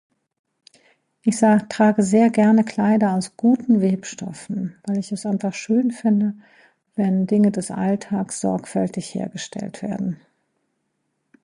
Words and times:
Ich 1.21 1.37
sag 1.37 1.69
trage 1.69 2.01
sehr 2.01 2.31
gerne 2.31 2.63
Kleider 2.63 3.13
aus 3.13 3.37
guten 3.37 3.81
Webstoffen, 3.81 4.75
weil 4.87 4.97
ich 4.97 5.11
es 5.11 5.27
einfach 5.27 5.53
schön 5.53 5.91
finde, 5.91 6.33
wenn 6.95 7.27
Dinge 7.27 7.51
des 7.51 7.69
Alltags 7.69 8.41
sorgfältig 8.41 9.13
hergestellt 9.13 9.83
werden. 9.83 10.19